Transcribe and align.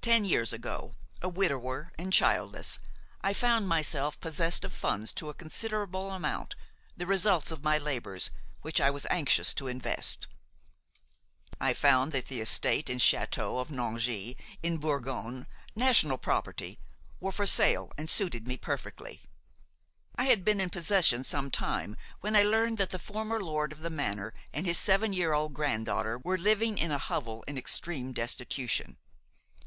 Ten 0.00 0.24
years 0.24 0.52
ago, 0.52 0.92
a 1.20 1.28
widower 1.28 1.92
and 1.98 2.12
childless, 2.12 2.78
I 3.22 3.32
found 3.32 3.66
myself 3.66 4.20
possessed 4.20 4.64
of 4.64 4.72
funds 4.72 5.10
to 5.14 5.30
a 5.30 5.34
considerable 5.34 6.12
amount, 6.12 6.54
the 6.96 7.06
results 7.06 7.50
of 7.50 7.64
my 7.64 7.76
labors, 7.76 8.30
which 8.62 8.80
I 8.80 8.88
was 8.88 9.04
anxious 9.10 9.52
to 9.54 9.66
invest. 9.66 10.28
I 11.60 11.74
found 11.74 12.12
that 12.12 12.26
the 12.26 12.40
estate 12.40 12.88
and 12.88 13.00
château 13.00 13.60
of 13.60 13.66
Nangy 13.70 14.36
in 14.62 14.76
Bourgogne, 14.78 15.48
national 15.74 16.18
property, 16.18 16.78
were 17.18 17.32
for 17.32 17.44
sale 17.44 17.90
and 17.98 18.08
suited 18.08 18.46
me 18.46 18.56
perfectly. 18.56 19.22
I 20.14 20.26
had 20.26 20.44
been 20.44 20.60
in 20.60 20.70
possession 20.70 21.24
some 21.24 21.50
time 21.50 21.96
when 22.20 22.36
I 22.36 22.44
learned 22.44 22.78
that 22.78 22.90
the 22.90 23.00
former 23.00 23.42
lord 23.42 23.72
of 23.72 23.80
the 23.80 23.90
manor 23.90 24.32
and 24.52 24.66
his 24.66 24.78
seven 24.78 25.12
year 25.12 25.32
old 25.34 25.52
granddaughter 25.52 26.16
were 26.16 26.38
living 26.38 26.78
in 26.78 26.92
a 26.92 26.98
hovel, 26.98 27.42
in 27.48 27.58
extreme 27.58 28.12
destitution. 28.12 28.98